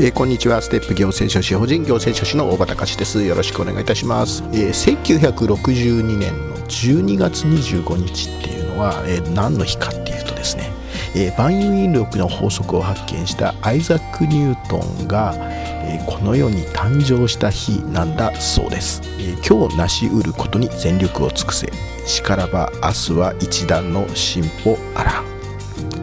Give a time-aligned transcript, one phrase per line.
[0.00, 0.62] えー、こんにちは。
[0.62, 3.20] ステップ行政書士法人行政書士の大場隆です。
[3.24, 10.70] よろしくお願いいたします、えー、1962年の12月25日っていうのは、えー、何の日かっていうとですね、
[11.16, 21.72] えー、万有引力の法則を発見したアイザック・ニュートンが、えー、この世に誕生した日なんだそうです、えー、今日成し得ることに全力を尽くせ。
[22.06, 25.37] しからば明日は一段の進歩あら。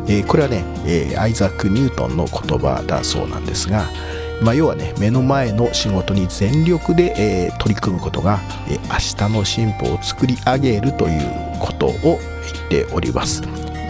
[0.08, 3.90] えー、これはね、えー、アイザック・ニュートンの言葉だそうなんですが、
[4.42, 8.40] まあ、要はね目の前の仕事に全力で、えー、取り組むことが、
[8.70, 12.20] え、明日の進歩を作り上げるということを
[12.70, 13.42] 言っております。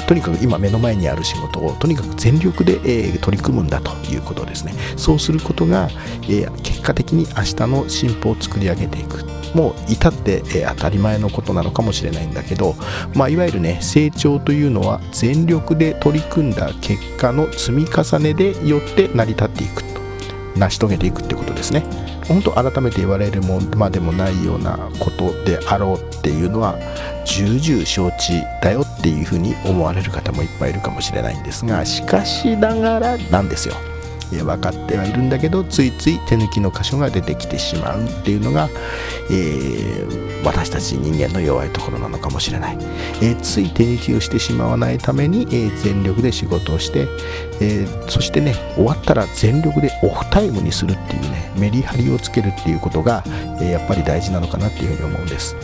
[0.08, 4.74] とにかく今目の前にある仕事をとにかく全力で、え、取り組むんだということですね。
[4.98, 5.90] そうすることが、
[6.30, 9.26] え、結果的に明日の進歩を作り上げていく。
[9.56, 12.76] もう至って、え当たり前のことなのかもしれないんだけど、
[13.14, 19.95] まあ、いわゆるね成長というのは全力で取り組んだ結果の積み重ねでよって成り立っていく。
[20.56, 21.84] 成し遂げていくってことですね。
[22.28, 26.76] 本当改めて言われるもまでもないようなことであろうっていうのは
[27.26, 33.76] 重々承知だよっていうふうに思われる方もいっぱいいるかもしれないんですがしかしながらなんですよ。
[34.32, 38.70] 分かってはいるんだけどついつい手抜きの箇所が出てきてしまうっていうのが、
[39.30, 42.78] えー、私たち人間の弱いところなのかもしれない、
[43.22, 47.08] えー、つい手抜きをしてしまわないために、えー、全力で仕事をして、
[47.60, 53.24] えそしてね終わったら全力でオフタイムにするっていうねメリハリをつけるっていうことが、
[53.60, 55.56] えやっぱり大事なのかなっていうふうに思うんです。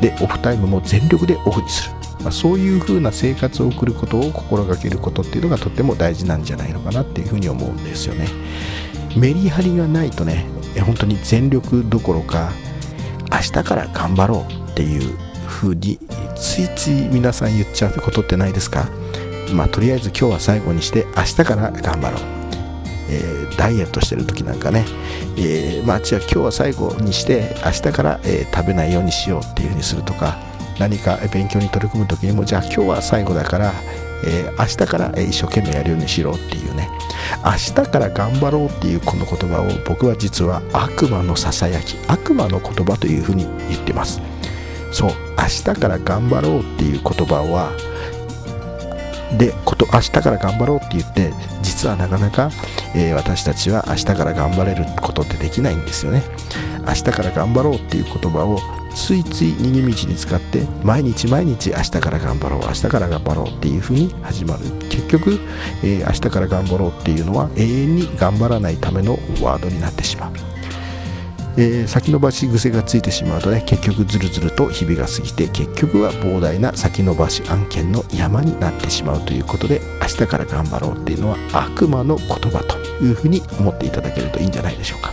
[0.00, 1.94] でオフタイムも全力でオフにする。
[2.22, 8.28] まあ、そういう風な生活を送ることを心がけることっていうのがとっても大事なんじゃないのかなっていうふうに思うんですよね。
[9.16, 10.46] メリハリがないとね
[10.84, 12.52] 本当に全力どころか
[13.32, 15.98] 明日から頑張ろうっていう風に
[16.36, 18.88] ついつい皆さん言っちゃうことってないですか？
[19.54, 22.20] まあとりあえず今日は最後にして明日から頑張ろう。
[23.12, 24.84] えー、ダイエットしてる時なんかね、
[25.36, 30.38] えー、まあ、じゃあ今日は最後にして明日から、えー、食べないようにしようっていう風にするとか
[30.78, 33.72] 何か勉強に取り組む時にもじゃあ今日は最後だから、
[34.24, 36.88] えー、明日から一生懸命やるようにしろっていうね。
[37.44, 44.20] 明日から頑張ろうっていうこの言葉を僕は実は悪魔のささやき悪魔の言葉というふうに言ってます。
[44.92, 47.72] そう明日から頑張ろうっていう言葉は
[49.38, 51.32] でこと明日から頑張ろうって言って
[51.62, 52.50] 実はなかなか、
[52.94, 56.22] えー、私たちは明日から頑張れることってできないんですよね。
[56.86, 58.58] 明日から頑張ろうっていう言葉を
[58.94, 64.64] ついつい逃げ道に使って毎日毎日明日から頑張ろう明日から頑張ろうっていう風に始まる。
[64.88, 65.40] 結局、
[65.82, 70.32] えー、明日から頑張ろうっていうのは永遠に頑張らないためのワードになってしまう、
[71.56, 85.12] えー、先延ばし癖がついてしまうとね結局ずるずると日々が過ぎて結局は膨大な先延ばし案件の山になってしまうということで明日から頑張ろうっていうのは悪魔の言葉というふうに思っていただけるといいんじゃないでしょうか。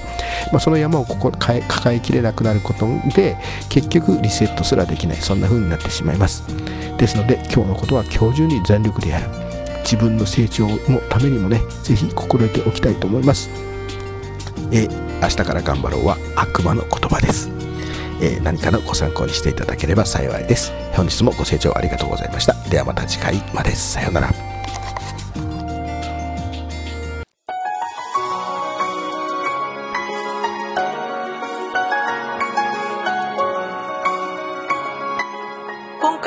[0.51, 3.37] まあ、その山をここ抱えきれなくなることで
[3.69, 5.17] 結局リセットすらできない。
[5.17, 6.43] そんな風になってしまいます。
[6.97, 9.29] ですので今日のことは今日中に全力でやる。
[9.83, 13.49] 自分の成長のためにもね是非心得ておきたいと思います。
[14.71, 14.87] え
[15.21, 17.49] 明日から頑張ろうは悪魔の言葉です。
[18.21, 20.73] え何かのご参考にしていただければ幸いです。
[20.93, 22.53] 本日もご清聴ありがとうございました。
[22.69, 23.71] ではまた次回まで。
[23.71, 24.46] さようなら。